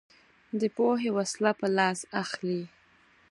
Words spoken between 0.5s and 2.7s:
دی پوهې وسله په لاس اخلي